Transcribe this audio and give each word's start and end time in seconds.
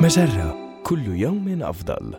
مجرة 0.00 0.56
كل 0.82 1.06
يوم 1.06 1.62
أفضل. 1.62 2.14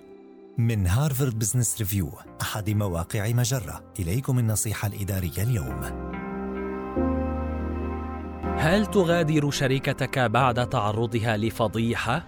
من 0.57 0.87
هارفارد 0.87 1.39
بزنس 1.39 1.77
ريفيو 1.79 2.09
أحد 2.41 2.69
مواقع 2.69 3.31
مجرة 3.31 3.83
إليكم 3.99 4.39
النصيحة 4.39 4.87
الإدارية 4.87 5.43
اليوم 5.43 5.79
هل 8.57 8.85
تغادر 8.85 9.51
شركتك 9.51 10.19
بعد 10.19 10.69
تعرضها 10.69 11.37
لفضيحة؟ 11.37 12.27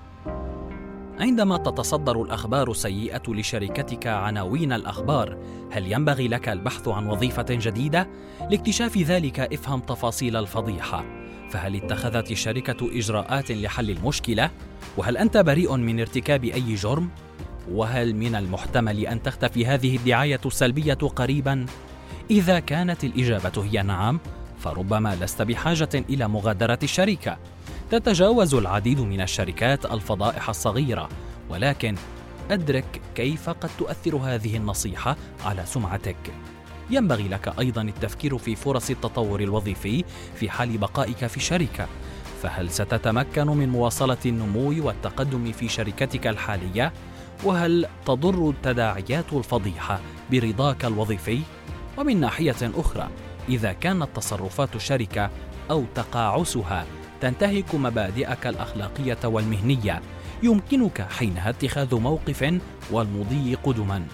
عندما 1.20 1.58
تتصدر 1.58 2.22
الأخبار 2.22 2.72
السيئة 2.72 3.24
لشركتك 3.28 4.08
عناوين 4.08 4.74
الأخبار، 4.74 5.38
هل 5.72 5.92
ينبغي 5.92 6.28
لك 6.28 6.50
البحث 6.50 6.88
عن 6.88 7.08
وظيفة 7.08 7.46
جديدة؟ 7.50 8.08
لاكتشاف 8.50 8.98
ذلك 8.98 9.40
افهم 9.40 9.80
تفاصيل 9.80 10.36
الفضيحة. 10.36 11.23
فهل 11.54 11.76
اتخذت 11.76 12.32
الشركة 12.32 12.98
إجراءات 12.98 13.52
لحل 13.52 13.90
المشكلة؟ 13.90 14.50
وهل 14.98 15.18
أنت 15.18 15.38
بريء 15.38 15.76
من 15.76 16.00
ارتكاب 16.00 16.44
أي 16.44 16.76
جرم؟ 16.76 17.10
وهل 17.72 18.16
من 18.16 18.36
المحتمل 18.36 19.08
أن 19.08 19.24
تختفي 19.24 19.66
هذه 19.66 19.96
الدعاية 19.96 20.40
السلبية 20.46 20.94
قريبا؟ 20.94 21.66
إذا 22.32 22.60
كانت 22.60 23.04
الإجابة 23.04 23.64
هي 23.64 23.84
نعم، 23.84 24.20
فربما 24.60 25.18
لست 25.22 25.42
بحاجة 25.42 25.90
إلى 26.10 26.28
مغادرة 26.28 26.80
الشركة. 26.84 27.38
تتجاوز 27.92 28.56
العديد 28.56 29.00
من 29.00 29.22
الشركات 29.22 29.86
الفضائح 29.86 30.50
الصغيرة، 30.50 31.10
ولكن 31.50 31.96
أدرك 32.52 33.02
كيف 33.16 33.50
قد 33.50 33.70
تؤثر 33.80 34.16
هذه 34.16 34.58
النصيحة 34.58 35.16
على 35.46 35.66
سمعتك. 35.66 36.34
ينبغي 36.90 37.28
لك 37.28 37.54
أيضا 37.60 37.82
التفكير 37.82 38.38
في 38.38 38.56
فرص 38.56 38.90
التطور 38.90 39.40
الوظيفي 39.40 40.04
في 40.36 40.50
حال 40.50 40.78
بقائك 40.78 41.28
في 41.28 41.38
الشركة. 41.38 41.88
فهل 42.42 42.70
ستتمكن 42.70 43.48
من 43.48 43.70
مواصلة 43.70 44.18
النمو 44.26 44.88
والتقدم 44.88 45.52
في 45.52 45.68
شركتك 45.70 46.28
الحالية؟ 46.28 46.94
وهل 47.44 47.86
تضر 48.06 48.54
تداعيات 48.64 49.34
الفضيحة 49.34 50.00
برضاك 50.32 50.86
الوظيفي؟ 50.86 51.40
ومن 51.98 52.20
ناحية 52.20 52.72
أخرى، 52.76 53.10
إذا 53.50 53.74
كانت 53.74 54.08
تصرفات 54.16 54.76
الشركة 54.76 55.30
أو 55.72 55.84
تقاعسها 55.96 56.86
تنتهك 57.22 57.76
مبادئك 57.76 58.48
الأخلاقية 58.48 59.18
والمهنية، 59.24 60.02
يمكنك 60.44 61.02
حينها 61.02 61.50
اتخاذ 61.50 61.96
موقف 61.96 62.60
والمضي 62.92 63.56
قدما. 63.56 64.06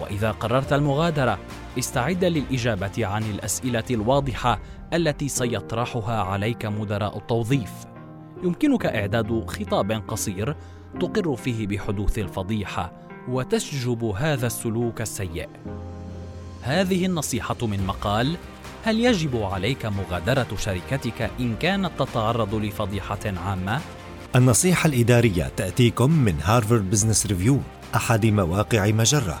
وإذا 0.00 0.30
قررت 0.30 0.72
المغادرة، 0.72 1.38
استعد 1.78 2.24
للإجابة 2.24 3.06
عن 3.06 3.22
الأسئلة 3.22 3.84
الواضحة 3.90 4.60
التي 4.92 5.28
سيطرحها 5.28 6.22
عليك 6.22 6.66
مدراء 6.66 7.18
التوظيف. 7.18 7.70
يمكنك 8.42 8.86
إعداد 8.86 9.44
خطاب 9.46 9.92
قصير 9.92 10.56
تقر 11.00 11.36
فيه 11.36 11.66
بحدوث 11.66 12.18
الفضيحة 12.18 12.92
وتشجب 13.28 14.04
هذا 14.04 14.46
السلوك 14.46 15.00
السيء. 15.00 15.48
هذه 16.62 17.06
النصيحة 17.06 17.66
من 17.66 17.86
مقال 17.86 18.36
هل 18.84 19.00
يجب 19.00 19.36
عليك 19.36 19.86
مغادرة 19.86 20.46
شركتك 20.58 21.30
إن 21.40 21.56
كانت 21.56 21.90
تتعرض 21.98 22.54
لفضيحة 22.54 23.18
عامة؟ 23.46 23.80
النصيحة 24.36 24.86
الإدارية 24.86 25.52
تأتيكم 25.56 26.10
من 26.10 26.34
هارفارد 26.42 26.90
بزنس 26.90 27.26
ريفيو 27.26 27.60
أحد 27.94 28.26
مواقع 28.26 28.86
مجرة 28.86 29.40